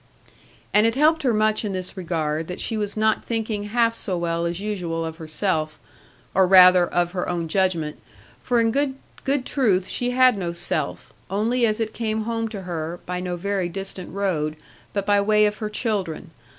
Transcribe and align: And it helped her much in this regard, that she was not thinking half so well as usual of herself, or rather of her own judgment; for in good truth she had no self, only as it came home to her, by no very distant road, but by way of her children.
And 0.73 0.87
it 0.87 0.95
helped 0.95 1.21
her 1.21 1.31
much 1.31 1.63
in 1.63 1.73
this 1.73 1.95
regard, 1.95 2.47
that 2.47 2.59
she 2.59 2.75
was 2.75 2.97
not 2.97 3.23
thinking 3.23 3.65
half 3.65 3.93
so 3.95 4.17
well 4.17 4.47
as 4.47 4.59
usual 4.59 5.05
of 5.05 5.17
herself, 5.17 5.77
or 6.33 6.47
rather 6.47 6.87
of 6.87 7.11
her 7.11 7.29
own 7.29 7.47
judgment; 7.47 7.99
for 8.41 8.59
in 8.59 8.71
good 8.71 9.45
truth 9.45 9.87
she 9.87 10.09
had 10.09 10.39
no 10.39 10.53
self, 10.53 11.13
only 11.29 11.67
as 11.67 11.79
it 11.79 11.93
came 11.93 12.21
home 12.23 12.47
to 12.47 12.63
her, 12.63 12.99
by 13.05 13.19
no 13.19 13.35
very 13.35 13.69
distant 13.69 14.09
road, 14.11 14.55
but 14.91 15.05
by 15.05 15.21
way 15.21 15.45
of 15.45 15.57
her 15.57 15.69
children. 15.69 16.31